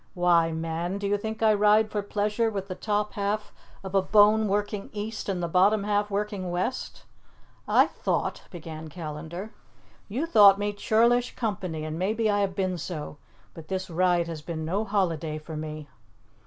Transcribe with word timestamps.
"Why, 0.15 0.51
man, 0.51 0.97
do 0.97 1.05
you 1.07 1.15
think 1.15 1.43
I 1.43 1.53
ride 1.53 1.91
for 1.91 2.01
pleasure 2.01 2.49
with 2.49 2.67
the 2.67 2.73
top 2.73 3.13
half 3.13 3.53
of 3.83 3.93
a 3.93 4.01
bone 4.01 4.47
working 4.47 4.89
east 4.93 5.29
and 5.29 5.43
the 5.43 5.47
bottom 5.47 5.83
half 5.83 6.09
working 6.09 6.49
west?" 6.49 7.03
"I 7.67 7.85
thought" 7.85 8.41
began 8.49 8.87
Callandar. 8.89 9.51
"You 10.09 10.25
thought 10.25 10.57
me 10.57 10.73
churlish 10.73 11.35
company, 11.35 11.85
and 11.85 11.99
maybe 11.99 12.31
I 12.31 12.39
have 12.39 12.55
been 12.55 12.79
so. 12.79 13.17
But 13.53 13.67
this 13.67 13.91
ride 13.91 14.25
has 14.25 14.41
been 14.41 14.65
no 14.65 14.85
holiday 14.85 15.37
for 15.37 15.55
me." 15.55 15.87